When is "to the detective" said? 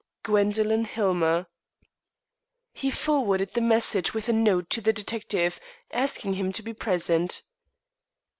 4.71-5.59